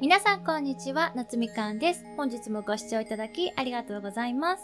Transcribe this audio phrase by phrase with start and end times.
[0.00, 2.06] 皆さんこんにちは、夏みかんです。
[2.16, 4.62] 本日もご視聴いただきありがとうございます。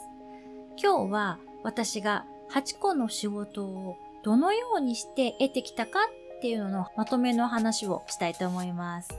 [0.82, 5.98] 今日は私が8個の仕事をどのようにして得てきたか
[6.38, 9.10] っていうののまとめの話をしたいと思います。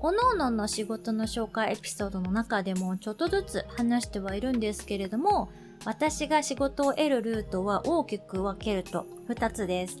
[0.00, 5.48] おのおのの仕事の紹介エピソードの中でもちょっとずつ話してはいるんですけれども、
[5.84, 9.98] 私が仕事を得るルートは大きく分けると2つです。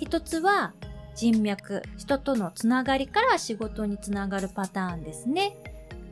[0.00, 0.72] 1つは
[1.18, 5.56] 人脈、人とのつながりから仕事につながるパターンですね。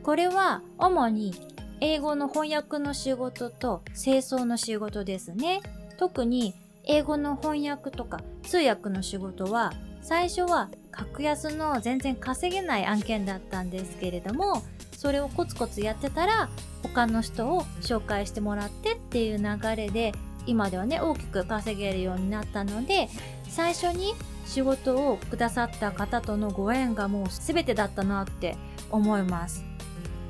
[0.03, 1.33] これは主に
[1.79, 5.61] 英語の翻訳の仕事と清掃の仕事ですね。
[5.97, 14.61] 特に英語の翻訳とか通訳の仕事は最初は格安の全然稼げない案件だったんですけれども
[14.91, 16.49] それをコツコツやってたら
[16.83, 20.13] 他の人を紹介してもらってっていう流れで
[20.45, 23.09] 今ではね大きく稼げるようになったので
[23.49, 24.13] 最初に
[24.47, 28.55] 仕事をくださった方とのご縁がもう全てだったなって
[28.89, 29.63] 思います。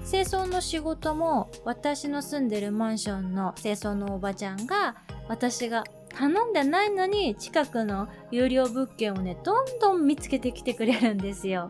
[0.09, 4.95] 清掃の仕事も私の住んでるマンションの清掃のおばちゃんが
[5.27, 5.83] 私が
[6.17, 11.67] 頼んでないのに近くの有料物件をねどんどん見つけてきてくれるんですよ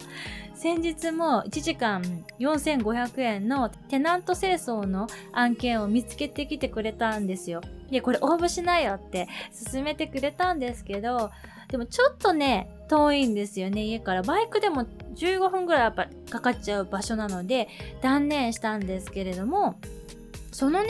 [0.53, 2.01] 先日も1時間
[2.39, 7.61] 4500円のテナント清掃の案件を見つけてきてくれたんですよ
[7.91, 9.27] でこれ応募しないよって
[9.71, 11.31] 勧めてくれたんですけど
[11.67, 14.21] でもちょっとね、遠いんですよね、家から。
[14.21, 17.67] バイクでも15分ぐらいやっぱかかっちゃう場所なので、
[18.01, 19.79] 断念したんですけれども、
[20.51, 20.89] そのね、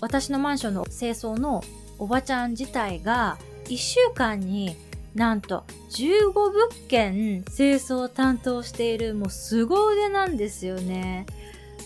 [0.00, 1.62] 私のマンションの清掃の
[1.98, 4.76] おばちゃん自体が、1週間に
[5.14, 6.52] なんと15物
[6.88, 11.26] 件清掃を担当しているもう凄腕なんですよね。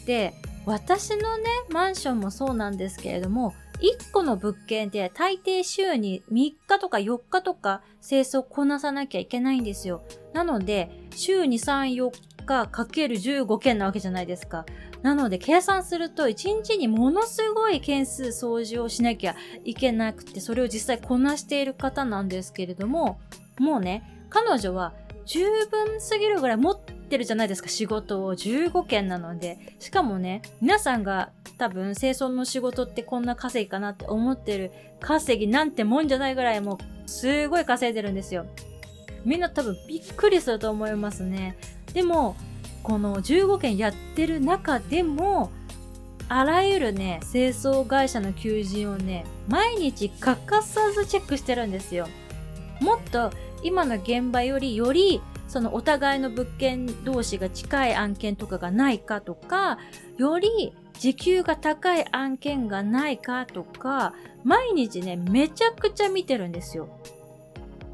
[0.07, 0.35] で、
[0.67, 10.03] 私のね、マンションもそうなんですけれども、1個の物件で大抵週に3日とか4日とか清掃こなさなきゃいけないんですよ。
[10.33, 12.11] なので、週に3、4
[12.47, 14.65] 日かける15件なわけじゃないですか。
[15.03, 23.21] なので、計算すると1日にものすごい件数掃除をしなきゃいけなくて、それを実際こなしている方なんですけれども、
[23.59, 24.95] もうね、彼女は
[25.27, 29.77] 十分すぎるぐらい持ってるじゃないですか、仕事を15件なので。
[29.79, 38.47] しかもね、皆さんが多分清掃の仕事ってこんな稼ぎかなって思ってる稼ぎなんてもんじゃないぐらいもうすごい稼いでるんですよ。
[39.25, 41.57] みんな多分びっくりすると思いますね。
[41.93, 42.37] でも、
[42.83, 45.51] この15件やってる中でも、
[46.29, 52.07] あらゆるね、清掃会社の求人をね、毎日欠かさずチェックしてるんですよ。
[52.81, 53.31] もっと
[53.63, 59.79] 今の現場よりよりそのお互いの物件同士が近い案件とかがないかとか、
[60.19, 66.89] より時給が高い案件がないかとか、毎日ね、めちゃくちゃ見てるんですよ。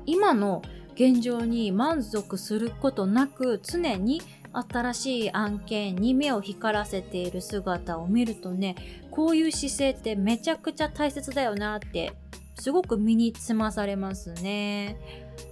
[0.07, 0.63] 今の
[0.95, 4.23] 現状に満足することなく、常に
[4.53, 8.77] 新しい案件に目を光らせている姿を見るとね、
[9.11, 12.13] こういう姿勢ってめちゃくちゃ大切だよなって、
[12.57, 14.97] すごく身につまされますね。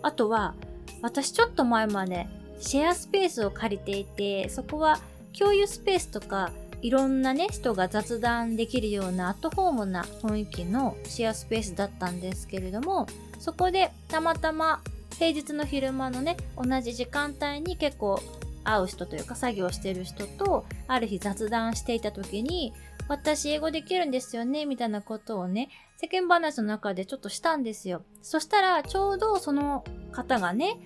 [0.03, 0.55] あとは、
[1.01, 2.27] 私ちょっと前まで
[2.61, 4.99] シェアスペースを借りていて、そこは
[5.39, 13.07] 共有スペースとかいろんなね、人が雑談できるようなアットホームな雰囲気のシェアスペースだったんですけれども、
[13.39, 14.81] そこでたまたま
[15.19, 18.23] 平日の昼間のね、同じ時間帯に結構
[18.65, 22.75] 会う人というか作業してる人とある日雑談していた時に
[23.09, 28.03] 私英語できるんですよねみたいなことをね世間話の中でちょっとしたんですよ。
[28.23, 30.79] そしたらちょうどその方がね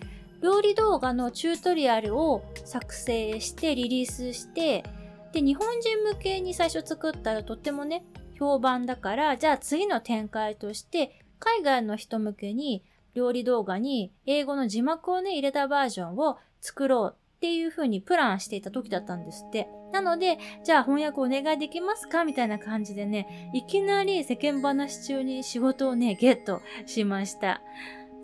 [0.43, 4.85] 料理動画のチュートリアルを作成してリリースして
[5.33, 8.05] で、日本人向けに最初作ったらとってもね、
[8.39, 12.85] 評判だから、じゃあ次の展開として、海外の人向けに
[13.15, 19.69] 料理動画に英語の字幕をね、入れたバージョンを作ろうっていう風にプランしていた時だったんですって。
[19.93, 27.61] なので、じゃあ翻訳お願いできますかみたいな感じでね、いきなり世間話中に仕事をね、ゲットしました。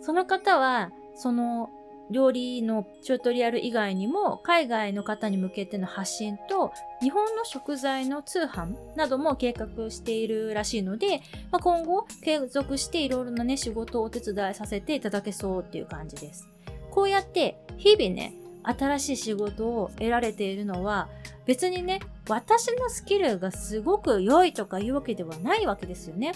[0.01, 1.69] その方は、その
[2.09, 11.21] 料理のチュートリアル以外にも海外の方に向けての発信と日本の食材の通販なども計画しているらしいので、
[11.51, 16.47] まあ、今後継続していろいろなね仕事をお手伝いさせていただけそうっていう感じです。
[16.91, 18.33] こうやって日々ね
[18.63, 21.07] 新しい仕事を得られているのは
[21.45, 26.33] 別にね私のスキルがすごく良いとかいうわけではないわけですよね。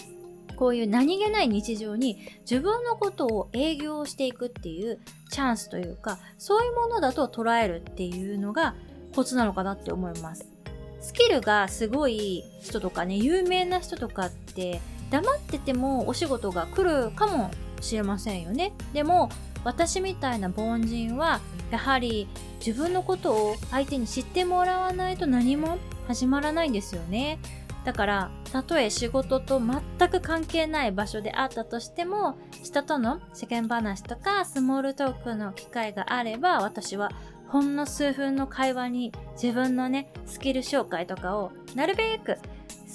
[0.56, 5.00] こういう何気ない日常に自分のことを営業していくっていう
[5.30, 8.74] チャンスというか、そういうものだと捉えるっていうのが
[9.14, 10.46] コツなのかなって思います。
[11.00, 14.80] スキルがすごい人とかね、有名な人とかって
[15.10, 17.50] 黙っててもお仕事が来るかも
[17.80, 18.72] しれませんよね。
[18.92, 19.28] でも、
[19.64, 21.40] 私みたいな凡人は
[21.70, 22.28] やはり
[22.64, 27.38] 自分のことを相手に知ってもらわないと何も始まらないんですよね。
[27.84, 37.10] だからたとえ仕事と全く関係ない場所であったとしても人との世間話とかスモールトークの機会があれば私は
[37.48, 42.38] ほんの数分の会話に自分のねスキル紹介とかをなるべく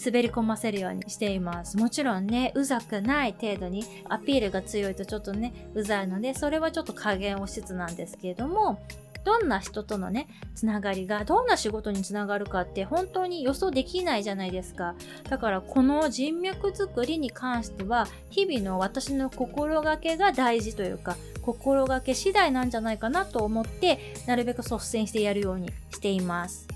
[0.06, 1.78] 滑り込ませるようにしています。
[1.78, 8.80] もちろんね、うざくない程度にアピールが強いとちょっとね、うざいので、それはちょっと加減をしつつなんですけれども、
[9.26, 14.96] どんな人とのね、つながりが、どんな仕事につながるかって本当に予想できないじゃないですか。
[15.30, 26.68] だからこの人脈作りに関しては、日々の私の心がけが大事というか、心がけ次第なんじゃないかなと思って、なるべく率先してやるようにしています。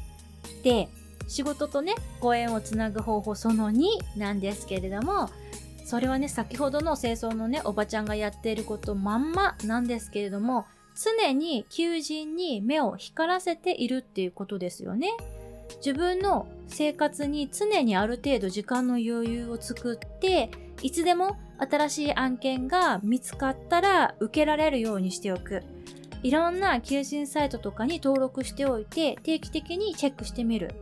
[0.64, 0.90] で、
[1.28, 3.86] 仕事とね、ご縁をつなぐ方法その2
[4.18, 5.30] なんですけれども、
[5.86, 15.10] それはね、先ほどの清掃のね、おばちゃんがやっていることまんまなんですけれども、常に求人に目を光らせているっていうことですよね。
[15.78, 20.52] 自分の生活に常にある程度時間の余裕を作って、
[20.82, 25.64] いつでも新しい案件が見つかったら受けられるようにしておく。
[26.24, 30.74] いろんな求人サイトとかに登録しておいて定期的にチェックしてみる。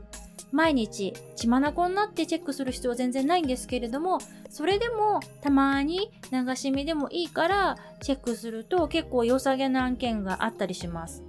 [0.52, 4.20] 毎日血眼になってチェックする必要は全然ないんですけれども
[4.50, 11.24] それでもたまに流し見でもいいからチェックすると結構良さげな案件があったりします。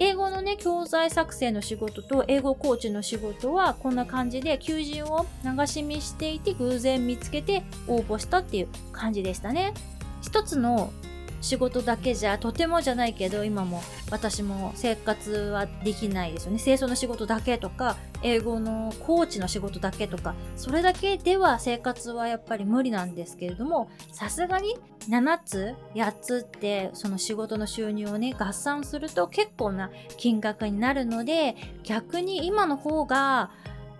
[0.00, 9.74] 英語のね教材作成の仕事と英語コーチの仕事はこんな感じで求人を流し見していて偶然見つけて応募したっていう感じでしたね。
[10.22, 10.92] 一つの
[11.40, 16.58] 仕事だけじゃとてもじゃないけど今も私も生活はできないですよね。
[16.58, 24.76] 清掃の仕事だけとか英語のコーチの仕事だけとかそれだけでは生活はやっぱり無理なんですけれどもさすがに
[25.08, 33.50] 7つ8つってその仕事の収入をね合算すると結構な金額になるので逆に今の方が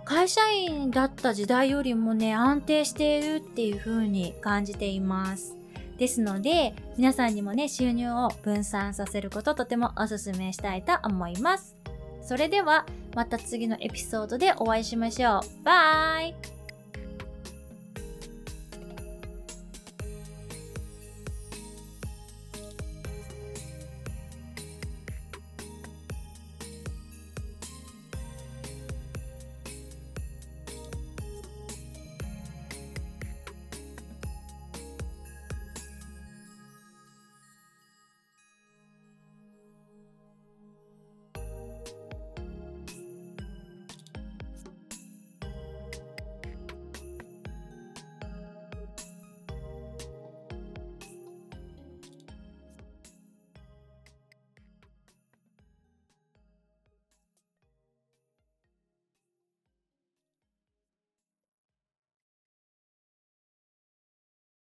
[0.05, 5.58] 会社員だった時代よりもね安定しているっていう風に感じています。
[5.99, 11.77] ですので、皆さんにもね、収入を分散させることとてもおすすめしたいと思います。
[12.23, 15.65] それでは、また次のエピソードでお会いしましょう。
[15.65, 16.58] バイ